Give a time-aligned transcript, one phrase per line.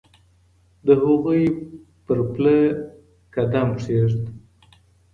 [0.85, 1.43] د هغوی
[2.05, 2.45] په پل
[3.35, 4.27] قدم کېږدئ.